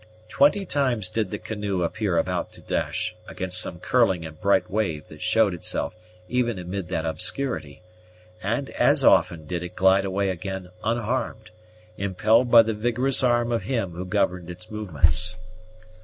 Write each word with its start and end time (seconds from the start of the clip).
Twenty 0.29 0.65
times 0.65 1.09
did 1.09 1.29
the 1.29 1.37
canoe 1.37 1.83
appear 1.83 2.17
about 2.17 2.51
to 2.53 2.61
dash 2.61 3.15
against 3.27 3.61
some 3.61 3.79
curling 3.79 4.25
and 4.25 4.41
bright 4.41 4.67
wave 4.67 5.07
that 5.09 5.21
showed 5.21 5.53
itself 5.53 5.95
even 6.27 6.57
amid 6.57 6.87
that 6.87 7.05
obscurity; 7.05 7.83
and 8.41 8.71
as 8.71 9.03
often 9.03 9.45
did 9.45 9.61
it 9.61 9.75
glide 9.75 10.03
away 10.03 10.31
again 10.31 10.69
unharmed, 10.83 11.51
impelled 11.97 12.49
by 12.49 12.63
the 12.63 12.73
vigorous 12.73 13.21
arm 13.21 13.51
of 13.51 13.61
him 13.61 13.91
who 13.91 14.03
governed 14.05 14.49
its 14.49 14.71
movements. 14.71 15.35